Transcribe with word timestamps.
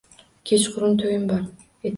Kechkurun 0.51 0.97
to`yim 1.03 1.29
bor 1.33 1.47